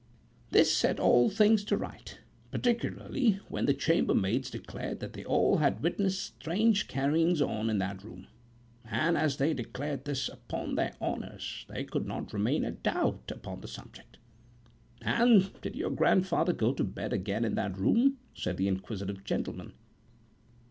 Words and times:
This 0.49 0.75
set 0.75 0.99
all 0.99 1.29
things 1.29 1.63
to 1.65 1.77
rights, 1.77 2.15
particularly 2.49 3.33
when 3.49 3.67
the 3.67 3.73
chambermaids 3.75 4.49
declared 4.49 4.99
that 4.99 5.13
they 5.13 5.21
had 5.21 5.27
all 5.27 5.59
witnessed 5.79 6.25
strange 6.39 6.87
carryings 6.87 7.39
on 7.39 7.69
in 7.69 7.77
that 7.77 8.03
room; 8.03 8.25
and 8.83 9.15
as 9.15 9.37
they 9.37 9.53
declared 9.53 10.05
this 10.05 10.27
"upon 10.27 10.73
their 10.73 10.95
honors," 10.99 11.67
there 11.69 11.83
could 11.83 12.07
not 12.07 12.33
remain 12.33 12.65
a 12.65 12.71
doubt 12.71 13.31
upon 13.31 13.61
the 13.61 13.67
subject."And 13.67 15.51
did 15.61 15.75
your 15.75 15.91
grandfather 15.91 16.51
go 16.53 16.73
to 16.73 16.83
bed 16.83 17.13
again 17.13 17.45
in 17.45 17.53
that 17.53 17.77
room?" 17.77 18.17
said 18.33 18.57
the 18.57 18.67
inquisitive 18.67 19.23
gentleman." 19.23 19.73